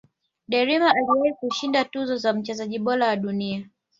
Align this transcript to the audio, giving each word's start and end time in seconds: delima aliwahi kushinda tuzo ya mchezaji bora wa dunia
delima 0.47 0.91
aliwahi 0.95 1.33
kushinda 1.33 1.85
tuzo 1.85 2.27
ya 2.27 2.33
mchezaji 2.33 2.79
bora 2.79 3.07
wa 3.07 3.15
dunia 3.15 3.69